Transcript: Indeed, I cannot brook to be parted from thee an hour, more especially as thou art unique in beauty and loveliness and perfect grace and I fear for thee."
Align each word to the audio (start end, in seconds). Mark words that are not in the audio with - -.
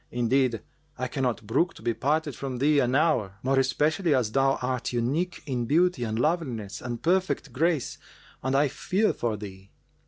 Indeed, 0.09 0.63
I 0.97 1.07
cannot 1.07 1.45
brook 1.45 1.75
to 1.75 1.83
be 1.83 1.93
parted 1.93 2.35
from 2.35 2.57
thee 2.57 2.79
an 2.79 2.95
hour, 2.95 3.35
more 3.43 3.59
especially 3.59 4.15
as 4.15 4.31
thou 4.31 4.57
art 4.59 4.91
unique 4.91 5.43
in 5.45 5.65
beauty 5.67 6.03
and 6.05 6.17
loveliness 6.17 6.81
and 6.81 7.03
perfect 7.03 7.53
grace 7.53 7.99
and 8.41 8.55
I 8.55 8.67
fear 8.67 9.13
for 9.13 9.37
thee." 9.37 9.69